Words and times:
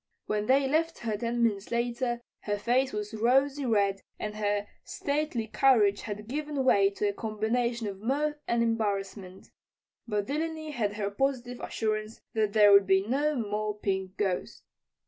When 0.25 0.47
they 0.47 0.67
left 0.67 0.97
her 1.05 1.15
ten 1.15 1.43
minutes 1.43 1.69
later 1.69 2.21
her 2.45 2.57
face 2.57 2.91
was 2.91 3.13
rosy 3.13 3.67
red 3.67 4.01
and 4.17 4.33
her 4.35 4.65
stately 4.83 5.45
carriage 5.45 6.01
had 6.01 6.27
given 6.27 6.63
way 6.65 6.89
to 6.89 7.07
a 7.09 7.13
combination 7.13 7.85
of 7.85 8.01
mirth 8.01 8.39
and 8.47 8.63
embarrassment. 8.63 9.51
But 10.07 10.25
Delany 10.25 10.71
had 10.71 10.93
her 10.93 11.11
positive 11.11 11.59
assurance 11.59 12.19
that 12.33 12.53
there 12.53 12.71
would 12.71 12.87
be 12.87 13.05
no 13.05 13.35
more 13.35 13.77
Pink 13.77 14.17
Ghost. 14.17 14.63